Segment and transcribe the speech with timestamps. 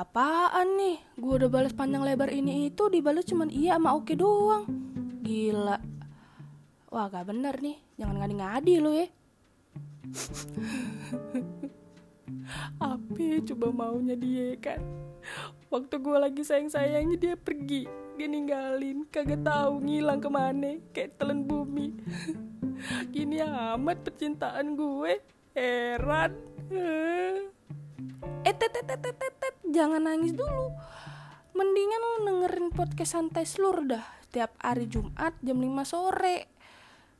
[0.00, 0.96] apaan nih?
[1.20, 4.64] Gue udah balas panjang lebar ini itu dibalas cuman iya sama oke doang.
[5.20, 5.76] Gila.
[6.90, 9.06] Wah gak bener nih, jangan ngadi-ngadi lo ya.
[12.80, 14.80] Apa coba maunya dia kan?
[15.70, 17.86] Waktu gue lagi sayang-sayangnya dia pergi,
[18.18, 21.94] dia ninggalin, kagak tahu ngilang ke mana, kayak telan bumi.
[23.14, 25.22] Gini amat percintaan gue,
[25.54, 26.32] heran.
[28.60, 30.76] Tet, tet, tet, tet, tet, jangan nangis dulu.
[31.56, 36.52] Mendingan lu dengerin podcast santai seluruh dah Setiap hari Jumat jam 5 sore.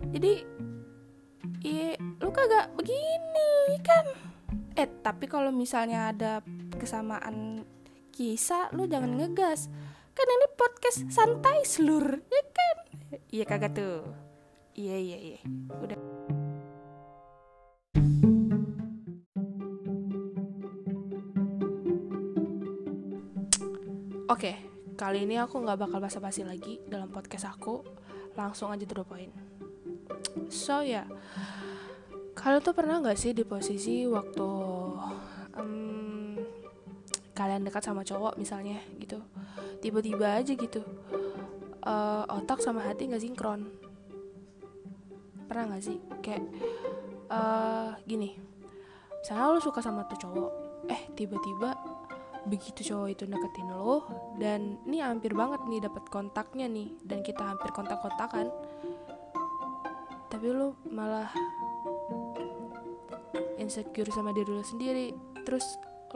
[0.05, 0.45] Jadi
[1.65, 4.05] Iya, lu kagak begini kan?
[4.77, 6.45] Eh, tapi kalau misalnya ada
[6.77, 7.65] kesamaan
[8.13, 9.73] kisah Lu jangan ngegas.
[10.13, 12.77] Kan ini podcast santai seluruh Ya kan?
[13.33, 14.05] Iya kagak tuh.
[14.77, 15.41] Iya, iya, iya.
[15.81, 15.97] Udah
[24.31, 24.55] Oke,
[24.95, 27.83] kali ini aku nggak bakal basa-basi lagi dalam podcast aku.
[28.39, 29.35] Langsung aja to point.
[30.47, 31.07] So ya, yeah.
[32.39, 34.47] kalian tuh pernah nggak sih di posisi waktu
[35.59, 36.39] um,
[37.35, 39.19] kalian dekat sama cowok misalnya gitu,
[39.83, 40.79] tiba-tiba aja gitu,
[41.83, 43.67] uh, otak sama hati nggak sinkron.
[45.51, 46.47] Pernah nggak sih kayak
[47.35, 48.39] uh, gini,
[49.27, 50.53] misalnya lo suka sama tuh cowok,
[50.87, 51.90] eh tiba-tiba
[52.49, 54.09] begitu cowok itu deketin lo
[54.41, 58.49] dan ini hampir banget nih dapat kontaknya nih dan kita hampir kontak-kontakan.
[60.31, 61.29] Tapi lo malah
[63.61, 65.13] insecure sama diri lo sendiri.
[65.45, 65.67] Terus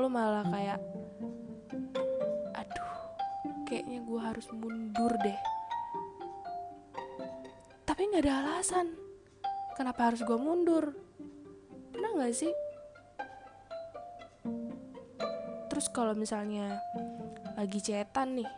[0.01, 0.81] lo malah kayak
[2.57, 2.93] aduh
[3.69, 5.41] kayaknya gue harus mundur deh.
[7.85, 8.97] Tapi nggak ada alasan
[9.77, 10.97] kenapa harus gue mundur.
[11.93, 12.64] Pernah nggak sih
[15.85, 16.81] terus kalau misalnya
[17.61, 18.49] lagi cetan nih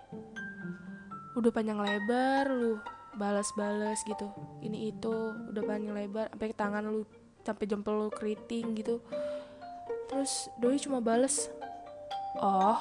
[1.35, 2.79] udah panjang lebar lu
[3.19, 4.31] balas-balas gitu.
[4.63, 7.03] Ini itu udah panjang lebar sampai tangan lu
[7.43, 9.03] sampai jempol lu keriting gitu.
[10.07, 11.51] Terus doi cuma bales
[12.39, 12.79] oh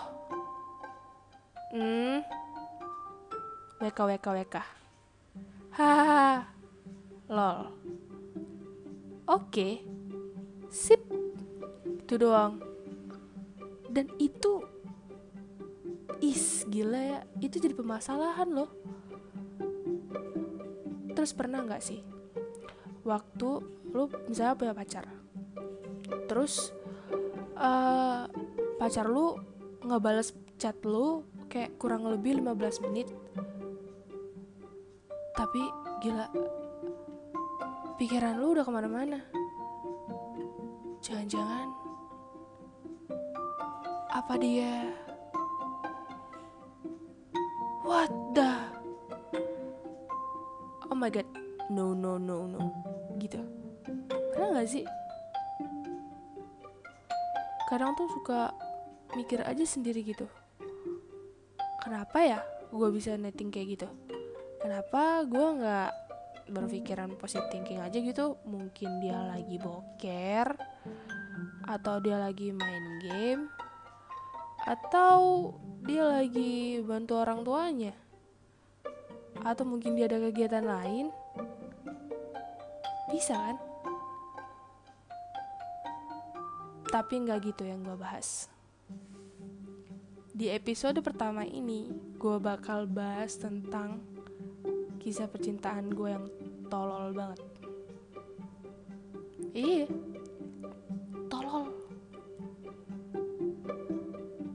[1.73, 2.22] hmm
[3.81, 4.55] wk wk wk
[5.73, 6.45] hahaha
[7.34, 7.73] lol.
[9.25, 9.73] Oke okay.
[10.69, 11.01] sip.
[12.05, 12.64] Itu doang
[13.95, 14.59] dan itu
[16.19, 17.19] is gila ya.
[17.39, 18.67] Itu jadi permasalahan loh.
[21.16, 22.03] Terus pernah nggak sih
[23.07, 23.50] waktu
[23.94, 25.05] lu misalnya punya pacar
[26.25, 26.73] terus
[27.53, 28.25] uh,
[28.81, 29.38] pacar lu
[29.85, 33.07] nggak balas chat lu kayak kurang lebih 15 menit
[35.38, 35.61] tapi
[36.01, 36.28] gila
[37.95, 39.19] pikiran lu udah ke mana-mana.
[41.00, 41.84] Jangan-jangan
[44.25, 44.89] apa dia?
[47.85, 48.57] What the?
[50.89, 51.29] Oh my god.
[51.69, 52.73] No no no no.
[53.21, 53.37] Gitu.
[54.33, 54.81] Pernah nggak sih?
[57.69, 58.49] Kadang tuh suka
[59.13, 60.25] mikir aja sendiri gitu.
[61.85, 62.41] Kenapa ya
[62.73, 63.87] gue bisa netting kayak gitu?
[64.57, 65.91] Kenapa gue nggak
[66.49, 68.41] berpikiran positive thinking aja gitu?
[68.49, 70.49] Mungkin dia lagi boker
[71.69, 73.53] atau dia lagi main game
[74.65, 75.53] atau
[75.85, 77.93] dia lagi bantu orang tuanya?
[79.45, 81.13] Atau mungkin dia ada kegiatan lain?
[83.13, 83.57] Bisa kan?
[86.89, 88.49] Tapi nggak gitu yang gue bahas.
[90.33, 94.01] Di episode pertama ini gue bakal bahas tentang
[94.97, 96.25] kisah percintaan gue yang
[96.65, 97.41] tolol banget.
[99.53, 99.85] Iya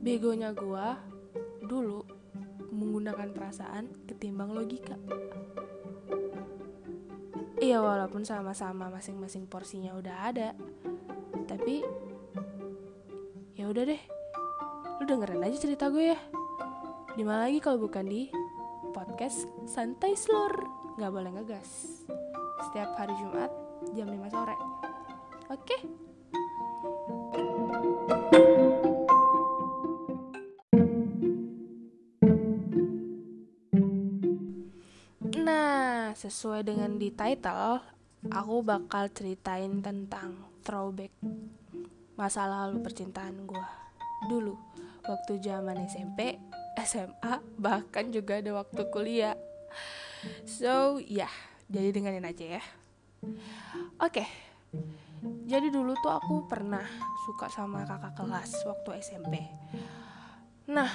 [0.00, 0.86] begonya gue
[1.68, 2.00] dulu
[2.72, 4.96] menggunakan perasaan ketimbang logika.
[7.60, 10.56] Iya walaupun sama-sama masing-masing porsinya udah ada
[11.44, 11.84] tapi
[13.52, 14.02] ya udah deh.
[15.00, 16.18] Lu dengerin aja cerita gue ya.
[17.12, 18.32] Di mana lagi kalau bukan di
[18.96, 20.64] podcast santai slur?
[20.96, 22.00] Nggak boleh ngegas.
[22.64, 23.52] Setiap hari Jumat
[23.92, 24.56] jam 5 sore.
[24.56, 25.60] Oke?
[25.60, 26.09] okay?
[36.30, 37.82] Sesuai dengan di title,
[38.30, 41.10] aku bakal ceritain tentang throwback
[42.14, 43.66] masa lalu percintaan gue
[44.30, 44.54] dulu
[45.08, 46.38] waktu zaman SMP,
[46.86, 49.34] SMA, bahkan juga ada waktu kuliah.
[50.46, 51.32] So, ya, yeah,
[51.66, 52.62] jadi dengerin aja ya.
[53.98, 54.22] Oke.
[54.22, 54.28] Okay.
[55.50, 56.86] Jadi dulu tuh aku pernah
[57.26, 59.36] suka sama kakak kelas waktu SMP.
[60.70, 60.86] nah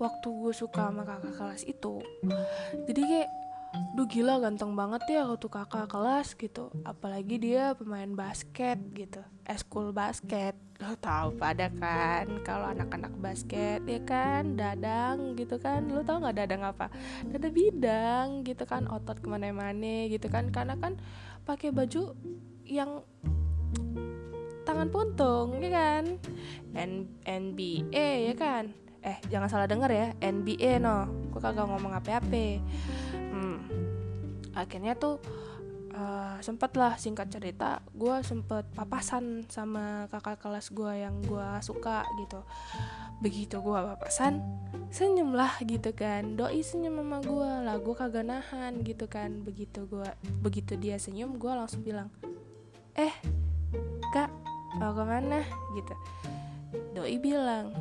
[0.00, 2.00] waktu gue suka sama kakak kelas itu
[2.88, 3.30] jadi kayak
[3.90, 6.70] Duh gila ganteng banget ya waktu kakak kelas gitu.
[6.86, 9.18] Apalagi dia pemain basket gitu.
[9.42, 10.54] Eskul basket.
[10.78, 15.90] Lo tau pada kan kalau anak-anak basket ya kan Dadang gitu kan.
[15.90, 16.86] Lo tau gak dadang apa?
[17.26, 18.86] Dada bidang gitu kan.
[18.86, 20.54] Otot ke mana-mana gitu kan.
[20.54, 20.94] Karena kan
[21.42, 22.14] pakai baju
[22.62, 23.02] yang
[24.62, 26.04] tangan puntung ya kan.
[26.78, 28.70] N NBA ya kan.
[29.02, 30.06] Eh jangan salah denger ya.
[30.22, 32.60] NBA no gue kagak ngomong apa-apa.
[33.30, 33.58] Hmm.
[34.50, 35.22] akhirnya tuh
[35.94, 42.06] uh, sempet lah singkat cerita gue sempet papasan sama kakak kelas gue yang gue suka
[42.18, 42.42] gitu.
[43.20, 44.40] Begitu gue papasan
[44.90, 46.34] senyum lah gitu kan.
[46.34, 49.42] Doi senyum sama gue lah gue kagak nahan gitu kan.
[49.44, 50.08] Begitu gue
[50.40, 52.10] begitu dia senyum gue langsung bilang
[52.98, 53.14] eh
[54.10, 54.30] kak
[54.78, 55.42] mau ke mana
[55.78, 55.94] gitu.
[56.94, 57.74] Doi bilang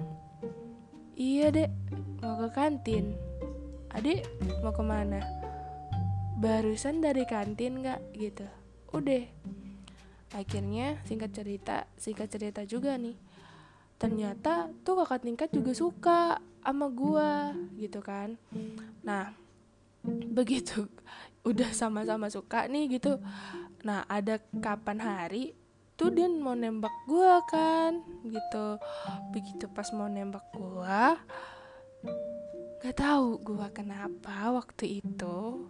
[1.20, 1.72] Iya dek,
[2.24, 3.12] mau ke kantin
[3.90, 4.22] Adik
[4.62, 5.18] mau ke mana?
[6.38, 7.98] Barusan dari kantin gak?
[8.14, 8.46] Gitu.
[8.94, 9.26] Udah.
[10.30, 13.18] Akhirnya singkat cerita Singkat cerita juga nih.
[13.98, 16.22] Ternyata tuh kakak tingkat juga suka
[16.62, 18.38] sama gua gitu kan.
[19.02, 19.34] Nah
[20.32, 20.86] begitu
[21.50, 23.18] udah sama-sama suka nih gitu.
[23.82, 25.58] Nah ada kapan hari
[26.00, 28.78] tuh dia mau nembak gue kan gitu.
[29.36, 31.02] Begitu pas mau nembak gue
[32.80, 35.68] gak tahu gue kenapa waktu itu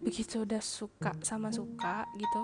[0.00, 2.42] begitu udah suka sama suka gitu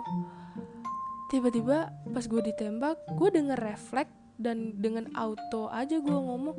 [1.32, 6.58] tiba-tiba pas gue ditembak gue denger refleks dan dengan auto aja gue ngomong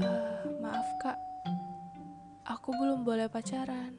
[0.00, 0.06] e,
[0.64, 1.18] maaf kak.
[2.48, 3.94] Aku belum boleh pacaran.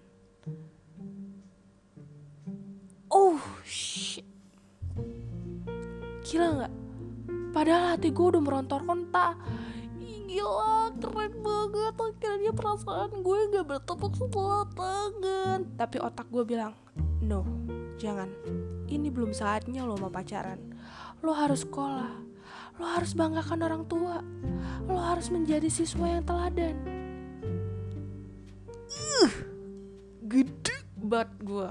[3.12, 4.28] Oh shit.
[6.26, 6.74] Gila nggak?
[7.52, 9.36] Padahal hati gue udah merontor-ronta
[10.31, 11.94] Gila keren banget.
[12.00, 15.68] Akhirnya perasaan gue gak bertepuk sebelah tangan.
[15.75, 16.72] Tapi otak gue bilang
[17.19, 17.44] No,
[18.00, 18.31] jangan.
[18.88, 20.72] Ini belum saatnya lo mau pacaran.
[21.19, 22.16] Lo harus sekolah.
[22.80, 24.24] Lo harus banggakan orang tua.
[24.88, 26.80] Lo harus menjadi siswa yang teladan.
[28.88, 29.34] Uh,
[30.31, 31.69] Gede banget gue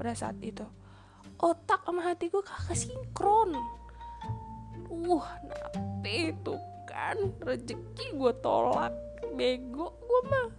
[0.00, 0.64] pada saat itu.
[1.36, 3.52] Otak sama hati gue kagak sinkron.
[4.88, 6.56] Uh nape itu
[6.98, 7.18] kan?
[7.46, 8.90] Rezeki gue tolak.
[9.38, 10.50] Bego gue mah.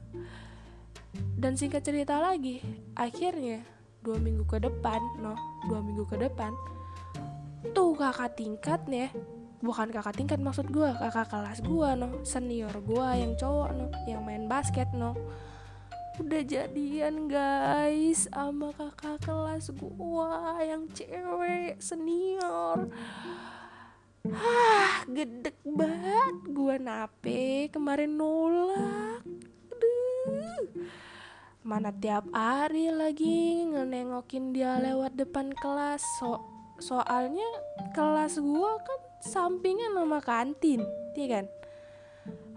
[1.35, 2.63] Dan singkat cerita lagi
[2.95, 3.59] akhirnya
[3.99, 5.35] dua minggu ke depan no
[5.67, 6.55] dua minggu ke depan
[7.75, 9.11] tuh kakak tingkat nih
[9.59, 14.23] bukan kakak tingkat maksud gue kakak kelas gue no senior gue yang cowok no yang
[14.23, 15.15] main basket no.
[16.19, 20.31] Udah jadian guys sama kakak kelas gue
[20.63, 22.91] yang cewek senior
[24.27, 29.23] Hah, gedek banget gua nape kemarin nolak.
[29.71, 30.67] Aduh.
[31.63, 36.03] Mana tiap hari lagi ngenengokin dia lewat depan kelas.
[36.19, 36.43] So
[36.83, 37.47] soalnya
[37.95, 40.83] kelas gua kan sampingnya nama kantin,
[41.15, 41.45] iya kan?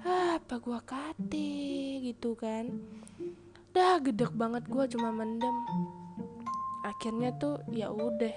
[0.02, 2.74] Ah, apa gua kate gitu kan.
[3.70, 5.54] Dah gedek banget gua cuma mendem.
[6.82, 8.34] Akhirnya tuh ya udah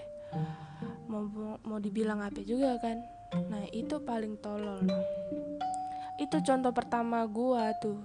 [1.10, 1.26] mau
[1.66, 3.15] mau dibilang apa juga kan
[3.52, 4.84] nah itu paling tolol.
[6.16, 8.00] Itu contoh pertama gua tuh.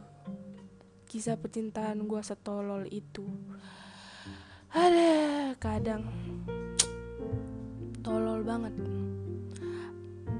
[1.07, 3.27] Kisah percintaan gua setolol itu.
[4.71, 6.07] Ada kadang
[8.03, 8.75] tolol banget.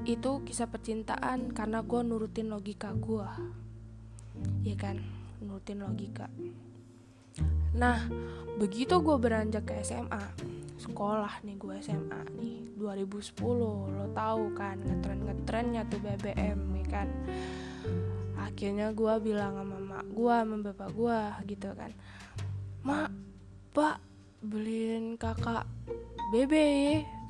[0.03, 3.35] Itu kisah percintaan karena gua nurutin logika gua.
[4.63, 4.99] Ya kan?
[5.41, 6.31] Nurutin logika
[7.71, 8.03] nah
[8.59, 10.21] begitu gue beranjak ke SMA
[10.81, 13.37] sekolah nih gue SMA nih 2010
[13.93, 17.07] lo tahu kan ngetren ngetrennya tuh BBM ya kan?
[18.41, 21.19] Akhirnya gue bilang sama mak gue sama bapak gue
[21.53, 21.91] gitu kan.
[22.81, 23.09] Mak
[23.77, 24.01] pak
[24.41, 25.69] beliin kakak
[26.33, 26.53] BB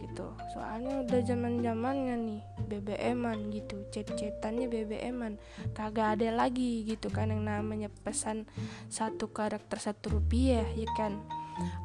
[0.02, 0.34] gitu.
[0.54, 5.38] Soalnya udah zaman zamannya nih BBM-an gitu chat-chatannya BBM-an
[5.78, 8.50] kagak ada lagi gitu kan yang namanya pesan
[8.90, 11.22] satu karakter satu rupiah ya kan?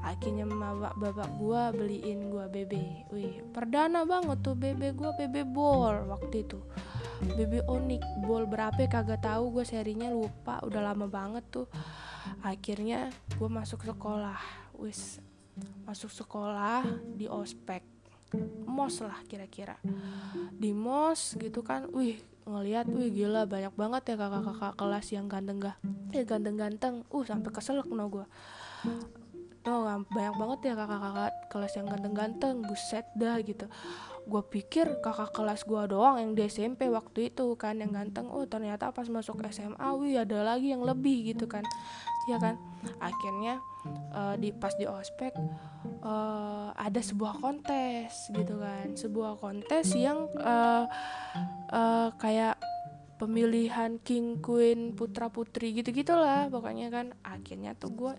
[0.01, 2.73] Akhirnya bapak bapak gua beliin gua BB
[3.13, 6.61] wih perdana banget tuh BB gua BB ball waktu itu.
[7.17, 11.67] BB Onyx ball berapa kagak tahu gue serinya lupa udah lama banget tuh.
[12.45, 13.09] Akhirnya
[13.41, 14.37] gue masuk sekolah.
[14.77, 15.25] Wis
[15.89, 16.85] masuk sekolah
[17.17, 17.96] di ospek
[18.67, 19.79] mos lah kira-kira.
[20.57, 25.59] Di mos gitu kan wih ngelihat wih gila banyak banget ya kakak-kakak kelas yang ganteng
[25.59, 25.77] gak
[26.15, 28.23] eh ganteng-ganteng uh sampai keselak no gue
[29.67, 29.83] tuh
[30.15, 33.67] banyak banget ya kakak-kakak kelas yang ganteng-ganteng buset dah gitu.
[34.31, 38.31] Gue pikir kakak kelas gue doang yang di SMP waktu itu kan yang ganteng.
[38.31, 41.67] Oh ternyata pas masuk SMA wih ada lagi yang lebih gitu kan
[42.27, 42.59] ya kan?
[43.03, 43.63] Akhirnya
[44.15, 45.35] uh, di pas di ospek
[46.03, 48.95] uh, ada sebuah kontes gitu kan.
[48.95, 50.87] Sebuah kontes yang uh,
[51.71, 52.59] uh, kayak
[53.17, 57.15] pemilihan king queen putra putri gitu gitulah pokoknya kan.
[57.23, 58.15] Akhirnya tuh gue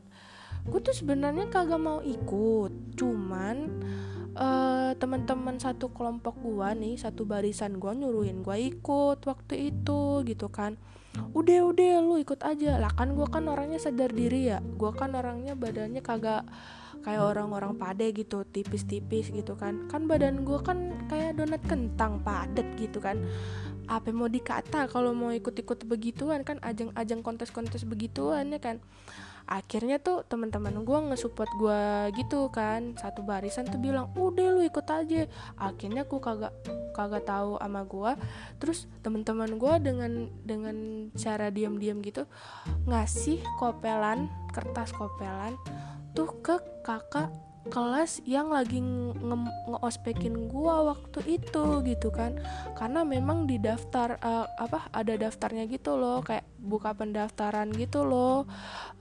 [0.67, 2.97] gue tuh sebenarnya kagak mau ikut.
[2.97, 3.57] Cuman
[4.37, 10.47] uh, teman-teman satu kelompok gua nih satu barisan gua nyuruhin gua ikut waktu itu gitu
[10.53, 10.77] kan
[11.33, 12.77] udah udah lu ikut aja.
[12.77, 14.59] Lah kan gua kan orangnya sadar diri ya.
[14.59, 16.45] Gua kan orangnya badannya kagak
[17.05, 19.87] kayak orang-orang pade gitu tipis-tipis gitu kan.
[19.87, 23.21] Kan badan gua kan kayak donat kentang padet gitu kan.
[23.87, 26.43] Apa mau dikata kalau mau ikut-ikut begituan?
[26.43, 28.83] Kan ajang-ajang kontes-kontes begituan ya kan
[29.47, 31.81] akhirnya tuh teman-teman gue ngesupport gue
[32.19, 32.93] gitu kan.
[32.99, 35.25] Satu barisan tuh bilang udah lu ikut aja.
[35.55, 36.51] Akhirnya aku kagak
[36.97, 38.11] kagak tahu sama gue
[38.57, 40.11] terus teman-teman gue dengan
[40.41, 40.77] dengan
[41.13, 42.25] cara diam-diam gitu
[42.89, 45.53] ngasih kopelan kertas kopelan
[46.17, 47.29] tuh ke kakak
[47.67, 52.39] kelas yang lagi nge-ospekin nge gua waktu itu gitu kan.
[52.73, 58.49] Karena memang di daftar uh, apa ada daftarnya gitu loh kayak buka pendaftaran gitu loh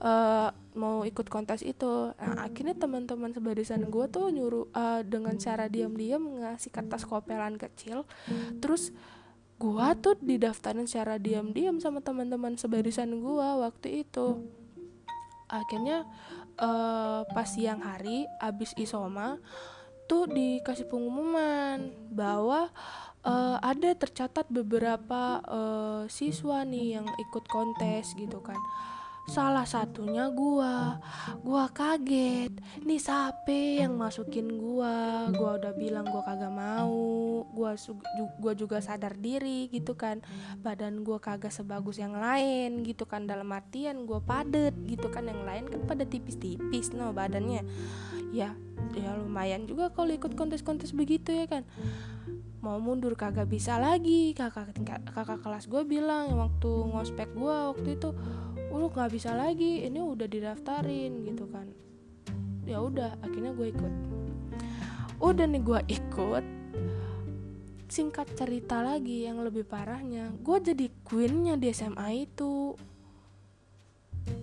[0.03, 2.13] uh, mau ikut kontes itu.
[2.13, 8.05] Nah akhirnya teman-teman sebarisan gua tuh nyuruh uh, dengan cara diam-diam ngasih kertas kopelan kecil.
[8.61, 8.93] Terus
[9.57, 14.45] gua tuh didaftarin secara diam-diam sama teman-teman sebarisan gua waktu itu.
[15.47, 16.03] Akhirnya
[16.61, 19.37] uh, pas siang hari abis isoma
[20.07, 22.71] tuh dikasih pengumuman bahwa
[23.27, 28.57] uh, ada tercatat beberapa uh, siswa nih yang ikut kontes gitu kan
[29.27, 30.97] salah satunya gua.
[31.43, 32.55] Gua kaget.
[32.81, 35.27] Nih sape yang masukin gua?
[35.35, 37.43] Gua udah bilang gua kagak mau.
[37.51, 37.75] Gua
[38.39, 40.23] gua juga sadar diri gitu kan.
[40.63, 43.27] Badan gua kagak sebagus yang lain gitu kan.
[43.27, 45.27] Dalam artian gua padet gitu kan.
[45.27, 47.67] Yang lain kan pada tipis-tipis no badannya.
[48.31, 48.55] Ya
[48.95, 51.67] ya lumayan juga kalau ikut kontes-kontes begitu ya kan
[52.67, 54.35] mau mundur kagak bisa lagi.
[54.35, 54.75] Kakak
[55.07, 58.11] kakak kelas gue bilang waktu ngospek gue waktu itu
[58.75, 61.71] lu nggak bisa lagi ini udah didaftarin gitu kan.
[62.67, 63.93] Ya udah akhirnya gue ikut.
[65.23, 66.45] Udah nih gue ikut
[67.87, 72.75] singkat cerita lagi yang lebih parahnya gue jadi queennya di SMA itu.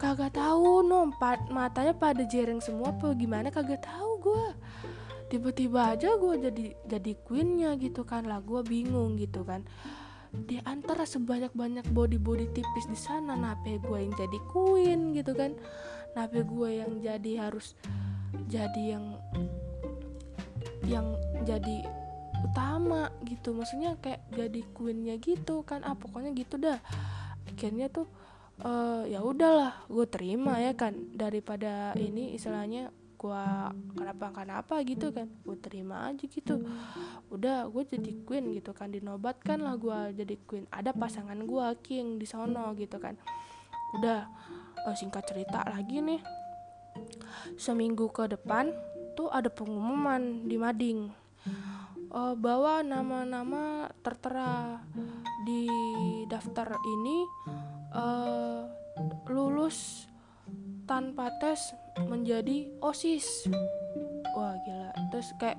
[0.00, 1.12] Kagak tahu no
[1.52, 4.46] matanya pada jereng semua apa gimana kagak tahu gue
[5.34, 8.30] tiba-tiba aja gue jadi jadi queennya gitu kan.
[8.30, 9.66] Lah gue bingung gitu kan.
[10.30, 15.58] Di antara sebanyak-banyak body-body tipis di sana nape gue yang jadi queen gitu kan.
[16.14, 17.74] Nape gue yang jadi harus
[18.46, 19.18] jadi yang
[20.86, 21.82] yang jadi
[22.46, 23.50] utama gitu.
[23.50, 25.82] Maksudnya kayak jadi queennya gitu kan.
[25.82, 26.78] Ah pokoknya gitu dah.
[27.50, 28.06] Akhirnya tuh
[28.62, 30.94] uh, ya udahlah gue terima ya kan.
[31.10, 33.46] Daripada ini istilahnya gue
[33.96, 36.60] kenapa kenapa gitu kan gue terima aja gitu.
[37.32, 40.68] Udah gue jadi queen gitu kan dinobatkan lah gue jadi queen.
[40.68, 43.16] Ada pasangan gue king di sono gitu kan.
[43.96, 44.28] Udah
[44.84, 46.20] uh, singkat cerita lagi nih.
[47.56, 48.68] Seminggu ke depan
[49.16, 51.08] tuh ada pengumuman di Mading.
[52.14, 54.78] Uh, bahwa nama-nama tertera
[55.48, 55.66] di
[56.30, 57.18] daftar ini
[57.90, 58.68] uh,
[59.26, 60.06] lulus
[60.86, 63.46] tanpa tes menjadi osis.
[64.34, 64.90] Wah gila.
[65.14, 65.58] Terus kayak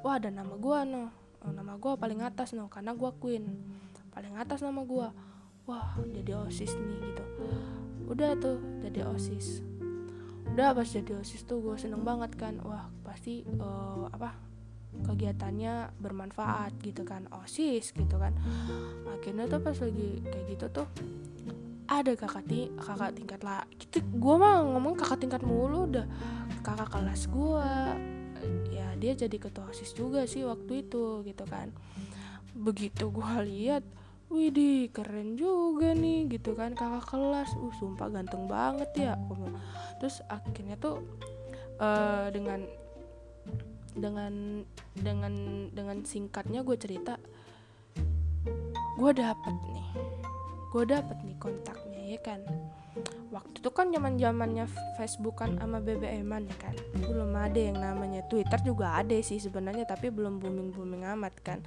[0.00, 1.12] wah ada nama gua no.
[1.44, 3.44] Nama gua paling atas no karena gua queen.
[4.14, 5.12] Paling atas nama gua.
[5.64, 7.24] Wah jadi osis nih gitu.
[8.08, 9.64] Udah tuh jadi osis.
[10.54, 12.60] Udah pas jadi osis tuh gue seneng banget kan.
[12.60, 14.36] Wah pasti uh, apa
[15.08, 17.24] kegiatannya bermanfaat gitu kan.
[17.32, 18.36] Osis gitu kan.
[19.08, 20.88] Akhirnya tuh pas lagi kayak gitu tuh
[21.84, 26.06] ada kakak ti kakak tingkat lah gitu gue mah ngomong kakak tingkat mulu udah
[26.64, 27.70] kakak kelas gue
[28.72, 31.72] ya dia jadi ketua osis juga sih waktu itu gitu kan.
[32.56, 33.84] Begitu gue lihat
[34.32, 37.52] Widih keren juga nih gitu kan kakak kelas.
[37.60, 39.14] Uh sumpah ganteng banget ya
[40.00, 41.00] terus akhirnya tuh
[41.78, 42.66] uh, dengan
[43.94, 45.34] dengan dengan
[45.70, 47.14] dengan singkatnya gue cerita
[48.98, 49.86] gue dapet nih
[50.74, 52.42] gue dapet nih kontaknya ya kan?
[53.30, 54.66] Waktu itu kan zaman zamannya
[54.98, 56.74] Facebook kan sama BBM-an ya kan?
[56.98, 61.58] Belum ada yang namanya Twitter juga ada sih sebenarnya tapi belum booming booming amat kan?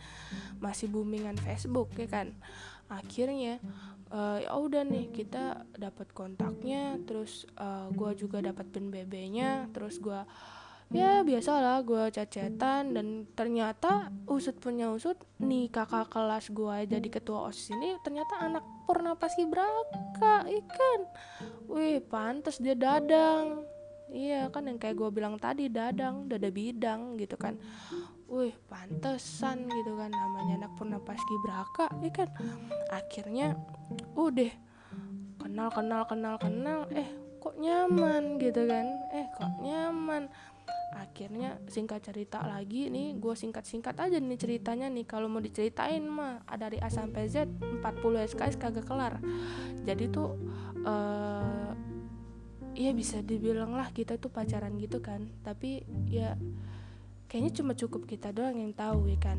[0.60, 2.36] Masih boomingan Facebook ya kan?
[2.92, 3.64] Akhirnya
[4.12, 10.04] uh, ya udah nih kita dapat kontaknya terus uh, gue juga dapat pin BB-nya terus
[10.04, 10.20] gue
[10.88, 17.52] ya biasalah gue cacetan dan ternyata usut punya usut nih kakak kelas gue jadi ketua
[17.52, 21.00] osis ini ternyata anak purna paskibraka ikan.
[21.68, 23.68] Wih pantas dia dadang.
[24.08, 27.60] Iya kan yang kayak gue bilang tadi dadang dada bidang gitu kan.
[28.32, 32.30] Wih pantesan gitu kan namanya anak purna paskibraka iya kan
[32.92, 33.48] akhirnya
[34.16, 34.52] udah
[35.44, 36.88] kenal kenal kenal kenal.
[36.96, 37.12] Eh
[37.44, 38.88] kok nyaman gitu kan?
[39.12, 40.32] Eh kok nyaman
[40.98, 45.06] akhirnya singkat cerita lagi nih gue singkat singkat aja nih ceritanya nih.
[45.06, 47.82] Kalau mau diceritain mah dari A sampai Z 40
[48.34, 49.22] SKS kagak kelar.
[49.86, 50.34] Jadi tuh
[50.84, 51.72] uh,
[52.74, 55.30] ya bisa dibilang lah kita tuh pacaran gitu kan.
[55.46, 56.34] Tapi ya
[57.30, 59.38] kayaknya cuma cukup kita doang yang tahu ya kan.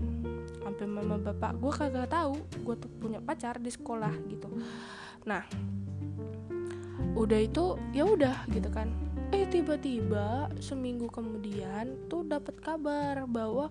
[0.62, 4.48] Sampai mama bapak gue kagak tahu gue tuh punya pacar di sekolah gitu.
[5.26, 5.42] Nah
[7.18, 13.68] udah itu ya udah gitu kan eh tiba-tiba seminggu kemudian tuh dapat kabar bahwa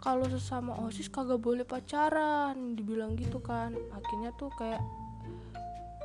[0.00, 3.76] kalau sesama osis kagak boleh pacaran dibilang gitu kan.
[3.92, 4.80] Akhirnya tuh kayak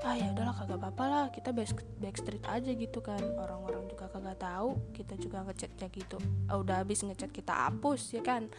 [0.04, 1.72] ah ya udahlah kagak apa-apa lah kita back,
[2.04, 3.24] backstreet aja gitu kan.
[3.40, 6.20] Orang-orang juga kagak tahu kita juga ngechatnya gitu.
[6.52, 8.52] Oh, udah habis ngechat kita hapus ya kan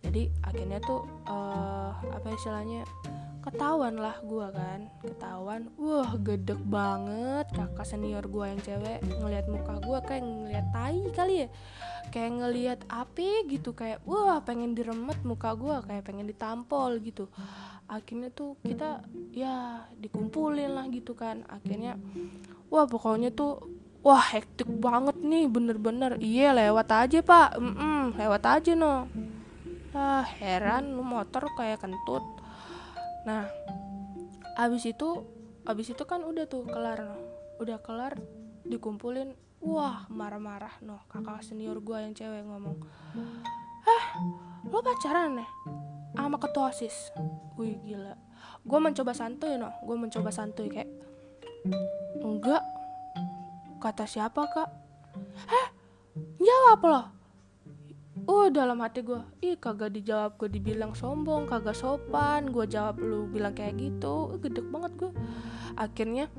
[0.00, 2.82] jadi akhirnya tuh uh, apa istilahnya
[3.40, 4.80] ketahuan lah gue kan.
[5.00, 7.48] Ketahuan wah gedek banget.
[7.52, 11.48] Kakak senior gue yang cewek ngelihat muka gue kayak ngelihat tai kali ya.
[12.10, 17.28] Kayak ngelihat api gitu kayak wah pengen diremet muka gue kayak pengen ditampol gitu.
[17.90, 19.02] Akhirnya tuh kita
[19.36, 21.44] ya dikumpulin lah gitu kan.
[21.48, 21.96] Akhirnya
[22.72, 23.62] wah pokoknya tuh
[24.00, 26.16] wah hektik banget nih bener-bener.
[26.20, 27.56] Iya lewat aja pak.
[27.60, 29.08] Mm -mm, lewat aja no
[29.90, 32.22] ah heran lu motor kayak kentut.
[33.26, 33.50] Nah
[34.54, 35.26] abis itu
[35.66, 37.18] abis itu kan udah tuh kelar
[37.58, 38.14] udah kelar
[38.66, 39.34] dikumpulin.
[39.60, 42.80] Wah marah-marah no kakak senior gua yang cewek ngomong
[43.84, 44.04] eh
[44.64, 45.48] lo pacaran ya?
[46.16, 47.12] Sama ketua osis.
[47.60, 48.16] Wih gila.
[48.64, 50.88] Gue mencoba santuy no gue mencoba santuy kayak
[52.24, 52.64] enggak
[53.84, 54.70] kata siapa kak.
[55.44, 55.66] Eh
[56.40, 57.19] jawab loh
[58.30, 63.26] Oh dalam hati gue, ih kagak dijawab gue dibilang sombong, kagak sopan, gue jawab lu
[63.26, 65.10] bilang kayak gitu, gedek banget gue.
[65.74, 66.30] Akhirnya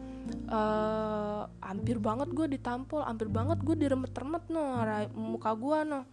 [0.47, 4.79] uh, hampir banget gue ditampol, hampir banget gue diremet-remet no,
[5.19, 6.07] muka gue no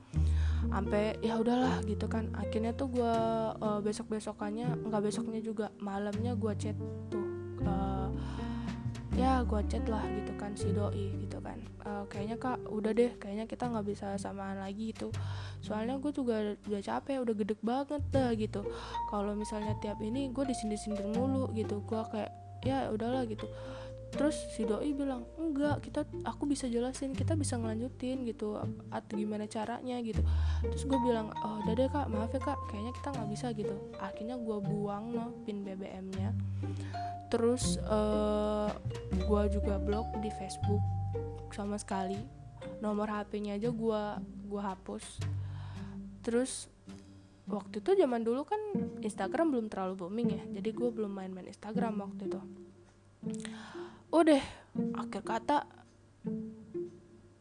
[0.66, 2.26] sampai ya udahlah gitu kan.
[2.34, 3.14] Akhirnya tuh gue
[3.62, 6.74] uh, besok besokannya nggak besoknya juga malamnya gue chat
[7.06, 7.22] tuh
[7.62, 8.10] uh,
[9.18, 11.58] ya gue chat lah gitu kan si doi gitu kan.
[11.82, 15.10] Uh, kayaknya kak udah deh kayaknya kita nggak bisa samaan lagi gitu.
[15.58, 18.62] Soalnya gue juga udah capek udah gedek banget dah gitu.
[19.10, 21.82] Kalau misalnya tiap ini gue disindir-sindir mulu gitu.
[21.82, 22.30] Gue kayak
[22.62, 23.50] ya udahlah gitu.
[24.08, 28.54] Terus si doi bilang enggak kita aku bisa jelasin kita bisa ngelanjutin gitu.
[28.94, 30.22] Atau gimana caranya gitu.
[30.62, 33.74] Terus gue bilang oh udah deh kak maaf ya kak kayaknya kita nggak bisa gitu.
[33.98, 36.30] Akhirnya gue buang no pin BBM nya
[37.28, 40.82] terus uh, eh, gue juga blok di Facebook
[41.52, 42.18] sama sekali.
[42.80, 44.02] Nomor HP-nya aja gue
[44.48, 45.04] gue hapus.
[46.24, 46.68] Terus
[47.48, 48.60] waktu itu zaman dulu kan
[49.00, 50.42] Instagram belum terlalu booming ya.
[50.60, 52.40] Jadi gue belum main-main Instagram waktu itu.
[54.12, 54.42] Udah
[54.96, 55.68] akhir kata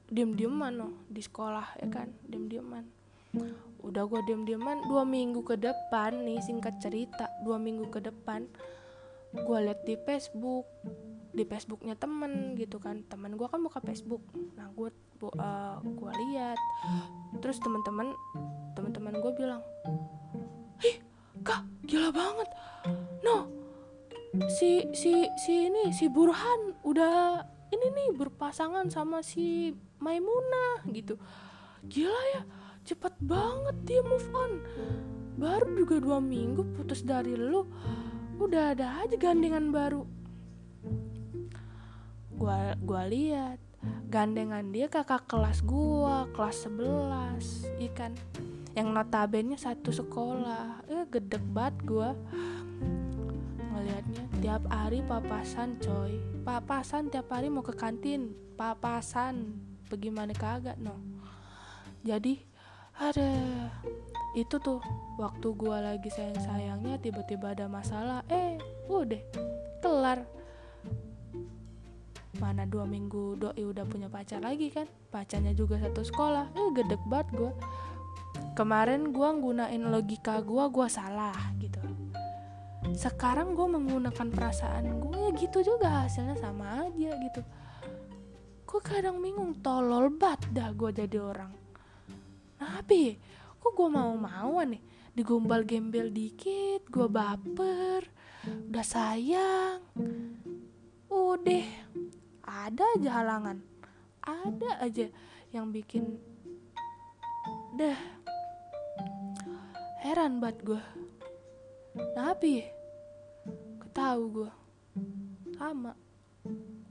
[0.08, 2.12] diem dieman no di sekolah ya kan?
[2.28, 2.98] Diem dieman
[3.88, 8.50] udah gue diem dieman dua minggu ke depan nih singkat cerita dua minggu ke depan
[9.34, 10.68] gue liat di Facebook
[11.36, 13.06] di Facebooknya temen gitu kan.
[13.06, 14.24] Temen gue kan buka Facebook
[14.58, 14.90] nah gue
[15.22, 16.60] uh, gue lihat
[17.42, 18.14] terus teman-teman
[18.78, 19.62] teman-teman gue bilang
[20.86, 20.98] ih
[21.42, 22.50] kak gila banget.
[23.26, 23.50] No
[24.54, 27.42] si si si ini si Burhan udah
[27.74, 31.18] ini nih berpasangan sama si Maimunah gitu.
[31.84, 32.42] Gila ya
[32.88, 34.62] cepet banget dia move on.
[35.38, 37.66] Baru juga dua minggu putus dari lu
[38.38, 40.06] udah ada aja gandengan baru.
[42.38, 43.58] Gua gua lihat
[44.08, 48.14] gandengan dia kakak kelas gua kelas 11 ikan
[48.78, 50.86] yang notabene satu sekolah.
[50.86, 52.12] Eh gedek banget gua.
[53.74, 56.22] Ngelihatnya tiap hari papasan coy.
[56.46, 58.38] Papasan tiap hari mau ke kantin.
[58.54, 59.58] Papasan.
[59.90, 60.94] Bagaimana kagak no?
[62.06, 62.57] Jadi
[62.98, 63.30] ada.
[64.34, 64.82] Itu tuh
[65.18, 68.22] waktu gua lagi sayang sayangnya tiba-tiba ada masalah.
[68.30, 68.58] Eh
[68.90, 69.22] udah
[69.82, 70.26] kelar.
[72.38, 74.86] Mana dua minggu doi udah punya pacar lagi kan?
[75.10, 76.54] Pacarnya juga satu sekolah.
[76.54, 77.52] Eh gedek banget gue
[78.54, 81.82] kemarin gue gunain logika gue gue salah gitu.
[82.94, 87.42] Sekarang gue menggunakan perasaan gue ya gitu juga hasilnya sama aja gitu.
[88.70, 91.67] Gue kadang bingung tolol bat dah gue jadi orang
[92.68, 93.16] tapi
[93.64, 94.84] kok gue mau mauan nih?
[95.16, 98.04] Digombal gembel dikit gue baper
[98.68, 99.80] udah sayang.
[101.08, 101.68] Udah
[102.44, 103.58] ada aja halangan.
[104.20, 105.08] Ada aja
[105.56, 106.20] yang bikin
[107.80, 107.96] dah
[110.04, 110.84] heran banget gue
[112.14, 112.68] tapi
[113.80, 114.52] ketahu gue
[115.56, 115.96] sama.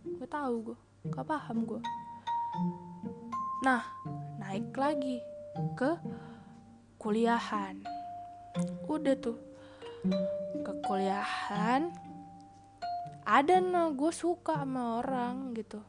[0.03, 0.79] Gue tahu gue
[1.11, 1.81] gak paham gue
[3.62, 3.83] nah
[4.43, 5.23] naik lagi
[5.77, 5.97] ke
[7.01, 7.81] kuliahan.
[8.88, 9.38] Udah tuh
[10.62, 11.92] ke kuliahan.
[13.27, 15.83] Ada nah gue suka sama orang gitu.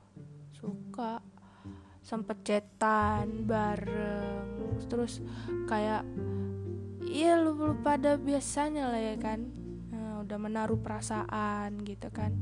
[0.56, 1.22] Suka.
[2.02, 4.80] Sempet cetan bareng.
[4.88, 5.20] Terus
[5.68, 6.08] kayak
[7.08, 9.48] iya lu, lu pada biasanya lah ya kan.
[9.92, 12.34] Nah, udah menaruh perasaan gitu kan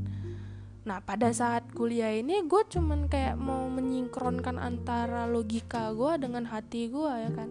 [0.85, 6.93] nah pada saat kuliah ini gue cuman kayak mau menyingkronkan antara logika gue dengan hati
[6.93, 7.49] gue ya kan?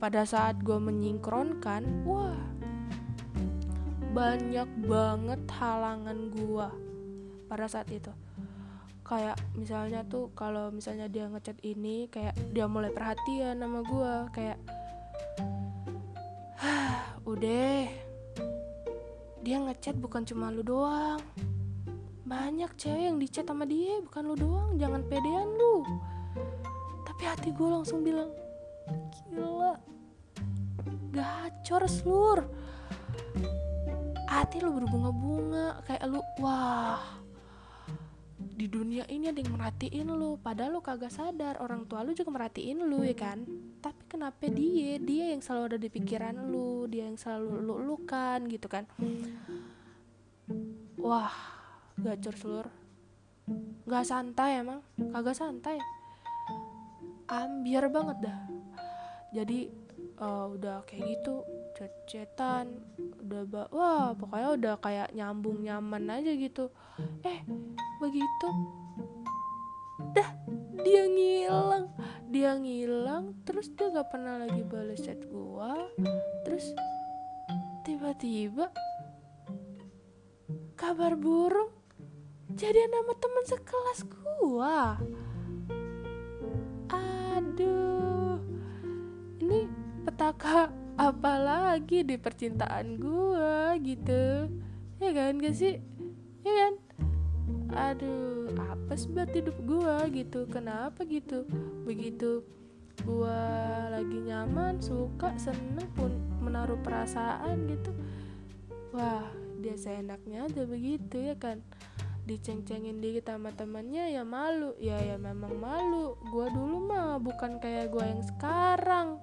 [0.00, 2.58] Pada saat gue menyingkronkan wah
[4.08, 6.72] banyak banget halangan gua
[7.46, 8.10] pada saat itu.
[9.04, 14.58] Kayak misalnya tuh kalau misalnya dia ngechat ini kayak dia mulai perhatian sama gua kayak
[17.30, 17.88] udah
[19.44, 21.20] dia ngechat bukan cuma lu doang
[22.28, 25.80] banyak cewek yang dicat sama dia bukan lu doang jangan pedean lu.
[27.08, 28.28] Tapi hati gue langsung bilang
[29.32, 29.80] gila
[31.08, 32.46] gacor seluruh
[34.28, 37.00] hati lu berbunga-bunga kayak lu wah
[38.38, 40.36] di dunia ini ada yang merhatiin lu.
[40.38, 43.42] Padahal lu kagak sadar orang tua lu juga merhatiin lu ya kan?
[43.80, 45.00] Tapi kenapa dia?
[45.00, 48.84] Dia yang selalu ada di pikiran lu dia yang selalu lu lukan gitu kan?
[51.00, 51.57] Wah
[51.98, 52.74] gacor seluruh
[53.88, 55.80] gak santai emang kagak santai.
[57.28, 58.38] Ambiar banget dah.
[59.32, 59.68] Jadi
[60.20, 61.44] uh, udah kayak gitu
[61.76, 62.74] cecetan
[63.22, 66.68] udah ba wah pokoknya udah kayak nyambung nyaman aja gitu.
[67.24, 67.40] Eh
[68.00, 68.48] begitu.
[70.12, 70.28] Dah
[70.84, 71.88] dia ngilang.
[72.28, 75.88] Dia ngilang terus dia gak pernah lagi balas chat gua.
[76.44, 76.76] Terus
[77.88, 78.68] tiba-tiba
[80.76, 81.77] kabar burung
[82.56, 84.96] jadi nama teman sekelas gua.
[86.88, 88.40] Aduh
[89.44, 89.68] ini
[90.08, 94.48] petaka apalagi di percintaan gue gitu?
[94.98, 95.78] Ya kan gak sih?
[96.42, 96.72] Ya kan?
[97.68, 100.48] Aduh apa sih buat hidup gue gitu?
[100.48, 101.44] Kenapa gitu?
[101.84, 102.42] Begitu
[103.04, 103.42] gue
[103.92, 106.10] lagi nyaman suka seneng pun
[106.42, 107.92] menaruh perasaan gitu.
[108.96, 111.58] Wah dia seenaknya aja begitu ya kan
[112.28, 114.76] diceng-cengin dikit sama temannya ya malu.
[114.76, 116.20] Ya ya memang malu.
[116.28, 119.16] Gue dulu mah bukan kayak gue yang sekarang.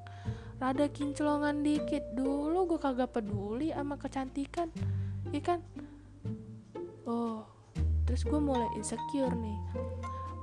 [0.57, 2.01] Rada kinclongan dikit.
[2.17, 4.73] Dulu gue kagak peduli sama kecantikan.
[5.29, 5.59] Iya kan?
[7.05, 7.45] Oh
[8.05, 9.59] terus gue mulai insecure nih.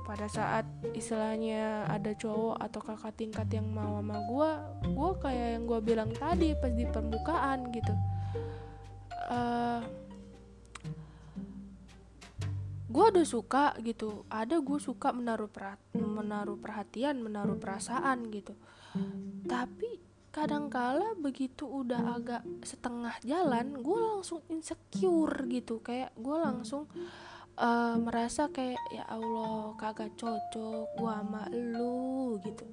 [0.03, 4.49] Pada saat istilahnya ada cowok atau kakak tingkat yang mau sama gue
[4.93, 7.93] gue kayak yang gue bilang tadi pas di pembukaan gitu.
[9.31, 9.79] Uh,
[12.93, 14.29] gue udah suka gitu.
[14.29, 15.49] Ada gue suka menaruh
[15.97, 18.53] menaruh perhatian menaruh perasaan gitu.
[19.49, 19.97] Tapi
[20.29, 25.81] kadangkala begitu udah agak setengah jalan gue langsung insecure gitu.
[25.81, 26.85] Kayak gue langsung
[27.57, 32.69] uh, merasa kayak ya Allah kagak cocok gue sama lu gitu.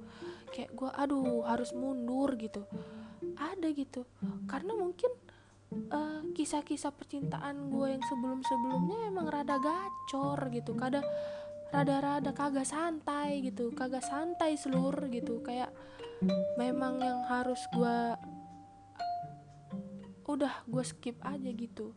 [0.53, 2.69] Kayak gue aduh harus mundur gitu.
[3.41, 4.05] Ada gitu.
[4.45, 5.09] Karena mungkin
[5.71, 10.75] eh, kisah-kisah percintaan gue yang sebelum-sebelumnya emang rada gacor gitu.
[10.75, 11.07] Kadang
[11.71, 15.43] rada-rada kagak santai gitu kagak santai seluruh gitu.
[15.43, 15.71] Kayak
[16.59, 17.99] memang yang harus gue
[20.31, 21.95] udah gue skip aja gitu.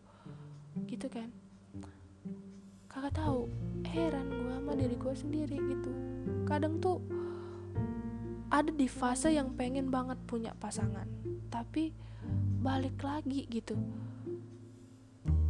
[0.85, 1.29] Gitu kan.
[2.89, 3.49] Kagak tahu
[3.89, 5.91] heran gue sama diri gue sendiri gitu.
[6.45, 7.01] Kadang tuh
[8.53, 11.09] ada di fase yang pengen banget punya pasangan
[11.49, 11.89] tapi
[12.63, 13.75] balik lagi gitu.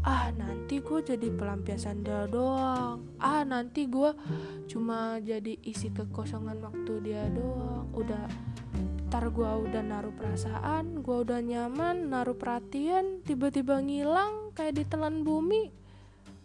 [0.04, 3.16] Ah nanti gue jadi pelampiasan dia doang.
[3.24, 4.12] Ah nanti gue
[4.68, 7.88] cuma jadi isi kekosongan waktu dia doang.
[7.96, 8.28] Udah
[9.08, 15.72] ntar gue udah naruh perasaan gue udah nyaman naruh perhatian tiba-tiba ngilang kayak ditelan bumi.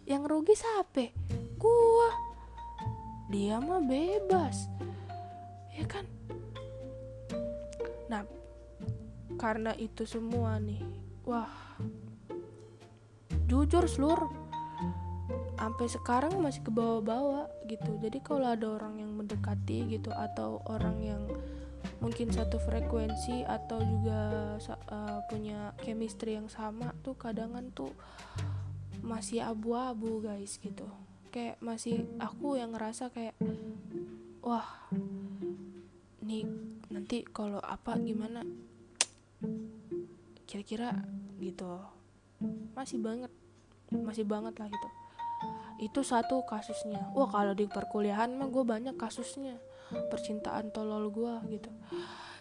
[0.07, 1.11] Yang rugi siapa?
[1.59, 2.11] Gue
[3.35, 4.71] dia mah bebas.
[5.75, 6.07] Ya kan?
[8.07, 8.23] Nah
[9.39, 10.83] karena itu semua nih.
[11.25, 11.49] Wah.
[13.49, 14.29] Jujur seluruh
[15.59, 17.99] sampai sekarang masih ke bawah-bawah gitu.
[18.03, 21.23] Jadi kalau ada orang yang mendekati gitu atau orang yang
[21.99, 24.55] mungkin satu frekuensi atau juga
[24.91, 27.91] uh, punya chemistry yang sama tuh kadangan tuh
[29.03, 30.87] masih abu-abu guys gitu.
[31.35, 33.35] Kayak masih aku yang ngerasa kayak
[34.41, 34.89] wah
[36.25, 36.49] nih
[36.89, 38.47] nanti kalau apa gimana
[40.49, 41.05] kira-kira
[41.39, 41.79] gitu.
[42.75, 43.33] Masih banget
[43.93, 44.89] masih banget lah gitu.
[45.79, 47.13] Itu satu kasusnya.
[47.15, 49.61] Wah kalau di perkuliahan mah gue banyak kasusnya.
[50.11, 51.71] Percintaan tolol gue gitu.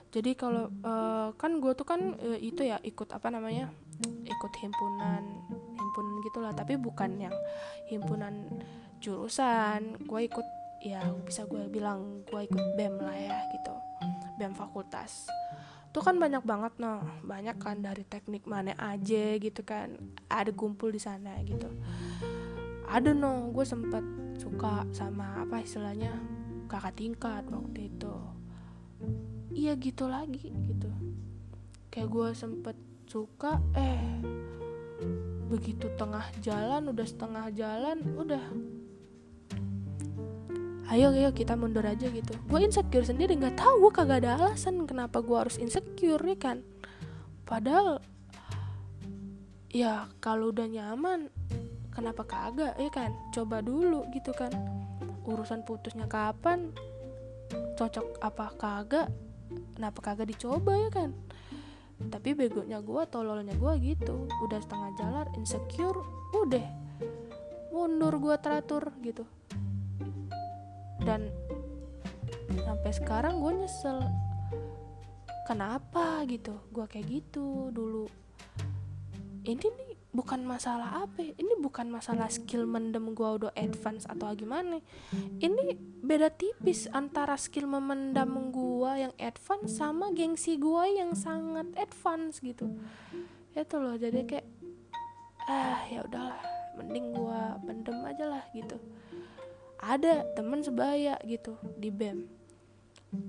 [0.08, 3.70] Jadi kalau uh, kan gue tuh kan uh, itu ya ikut apa namanya
[4.24, 5.24] ikut himpunan
[5.78, 6.52] himpunan gitulah.
[6.56, 7.36] Tapi bukan yang
[7.92, 8.48] himpunan
[9.04, 10.02] jurusan.
[10.08, 10.48] Gue ikut
[10.82, 13.74] ya bisa gue bilang gue ikut bem lah ya gitu.
[14.38, 15.26] Bem fakultas
[15.98, 17.02] tuh kan banyak banget no.
[17.26, 19.98] Banyak kan dari teknik mana aja gitu kan.
[20.30, 21.66] Ada kumpul di sana gitu.
[22.86, 23.50] Ada no.
[23.50, 24.06] Gue sempat
[24.38, 26.14] suka sama apa istilahnya
[26.70, 28.14] kakak tingkat waktu itu.
[29.58, 30.94] Iya gitu lagi gitu.
[31.90, 32.78] Kayak gue sempet
[33.10, 34.22] suka eh
[35.50, 38.46] begitu tengah jalan udah setengah jalan udah.
[40.94, 42.38] Ayo ayo kita mundur aja gitu.
[42.46, 46.58] Gue insecure sendiri nggak tahu gue kagak ada alasan kenapa gue harus insecure nih kan?
[47.44, 48.00] Padahal
[49.68, 51.28] ya kalau udah nyaman
[51.92, 53.12] kenapa kagak ya kan?
[53.36, 54.50] Coba dulu gitu kan.
[55.28, 56.72] Urusan putusnya kapan?
[57.76, 59.08] Cocok apa kagak?
[59.76, 61.12] Kenapa kagak dicoba ya kan?
[61.98, 64.30] Tapi begonya gue tololnya gue gitu.
[64.46, 66.00] Udah setengah jalan insecure
[66.38, 66.68] udah.
[67.74, 69.26] Mundur gue teratur gitu.
[71.02, 71.30] Dan
[72.62, 74.06] sampai sekarang gue nyesel
[75.48, 76.60] kenapa gitu?
[76.76, 78.12] Gue kayak gitu dulu.
[79.48, 81.38] Ini nih bukan masalah apa ya?
[81.38, 84.82] ini bukan masalah skill mendem gua udah advance atau gimana.
[85.38, 92.42] Ini beda tipis antara skill memendam gua yang advance sama gengsi gua yang sangat advance
[92.42, 92.66] gitu.
[93.54, 94.48] Itu loh jadi kayak
[95.48, 96.42] ah ya udahlah
[96.82, 98.82] mending gua pendem aja lah gitu.
[99.78, 102.37] Ada temen sebaya gitu di bem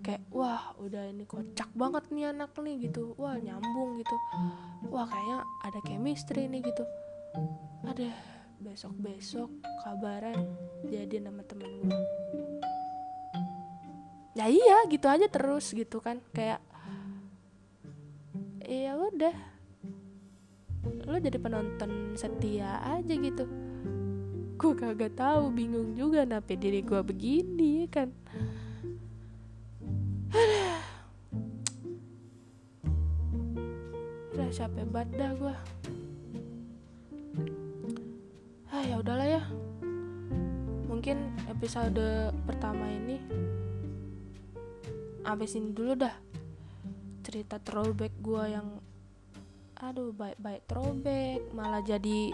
[0.02, 3.14] kayak wah udah ini kocak banget nih anak nih gitu.
[3.14, 4.16] Wah nyambung gitu.
[4.90, 6.84] Wah kayaknya ada chemistry nih gitu.
[7.86, 8.10] Ada
[8.58, 9.50] besok besok
[9.86, 10.34] kabaran
[10.90, 11.94] jadi nama temen gue
[14.34, 16.18] ya iya gitu aja terus gitu kan.
[16.34, 16.62] Kayak
[18.66, 19.36] ya udah.
[21.06, 23.46] Lo jadi penonton setia aja gitu.
[24.58, 28.10] Gue kagak tahu bingung juga kenapa diri gue begini ya kan
[34.34, 35.56] udah capek banget dah gue
[38.68, 39.42] ah ya udahlah ya.
[40.88, 43.16] Mungkin episode pertama ini
[45.24, 46.14] sampai sini dulu dah
[47.24, 48.80] cerita throwback gue yang
[49.78, 52.32] aduh baik-baik throwback malah jadi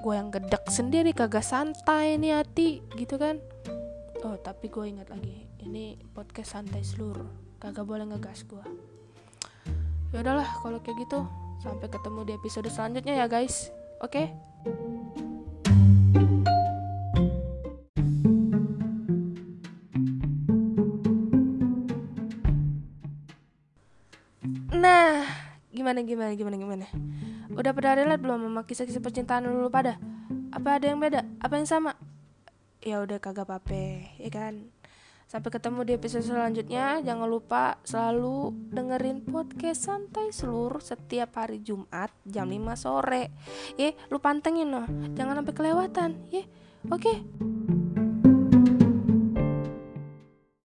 [0.00, 3.38] gue yang gedek sendiri kagak santai nih hati gitu kan?
[4.26, 7.28] Oh tapi gue ingat lagi ini podcast santai seluruh
[7.60, 8.64] kagak boleh ngegas gue
[10.10, 11.20] ya udahlah kalau kayak gitu
[11.60, 13.68] sampai ketemu di episode selanjutnya ya guys
[14.00, 14.26] oke okay?
[24.80, 25.28] Nah,
[25.68, 26.86] gimana gimana gimana gimana?
[27.52, 30.00] Udah pada relate belum sama kisah-kisah percintaan dulu pada?
[30.56, 31.20] Apa ada yang beda?
[31.36, 31.92] Apa yang sama?
[32.80, 34.72] Ya udah kagak apa-apa, ya kan?
[35.30, 36.98] Sampai ketemu di episode selanjutnya.
[37.06, 43.30] Jangan lupa selalu dengerin podcast santai seluruh setiap hari Jumat jam 5 sore.
[43.78, 44.90] Ya, lu pantengin loh.
[45.14, 46.42] Jangan sampai kelewatan, ya.
[46.90, 47.14] Oke.
[47.14, 47.16] Okay?